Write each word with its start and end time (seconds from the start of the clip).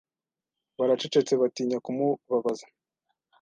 Baracecetse 0.77 1.33
batinya 1.41 1.77
kumubabaza. 1.85 2.65